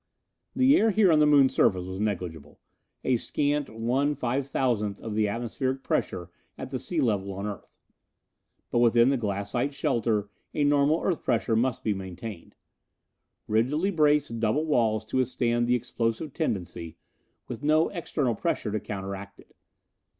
The 0.55 0.75
air 0.77 0.89
here 0.89 1.11
on 1.11 1.19
the 1.19 1.27
Moon 1.27 1.47
surface 1.47 1.85
was 1.85 1.99
negligible 1.99 2.59
a 3.03 3.17
scant 3.17 3.69
one 3.69 4.15
five 4.15 4.47
thousandth 4.47 4.99
of 4.99 5.13
the 5.13 5.27
atmospheric 5.27 5.83
pressure 5.83 6.31
at 6.57 6.71
the 6.71 6.79
sea 6.79 6.99
level 6.99 7.31
on 7.33 7.45
Earth. 7.45 7.79
But 8.71 8.79
within 8.79 9.09
the 9.09 9.17
glassite 9.17 9.75
shelter, 9.75 10.27
a 10.55 10.63
normal 10.63 11.01
Earth 11.03 11.23
pressure 11.23 11.55
must 11.55 11.83
be 11.83 11.93
maintained. 11.93 12.55
Rigidly 13.47 13.91
braced 13.91 14.39
double 14.39 14.65
walls 14.65 15.05
to 15.05 15.17
withstand 15.17 15.67
the 15.67 15.75
explosive 15.75 16.33
tendency, 16.33 16.97
with 17.47 17.61
no 17.61 17.89
external 17.89 18.33
pressure 18.33 18.71
to 18.71 18.79
counteract 18.79 19.39
it. 19.39 19.55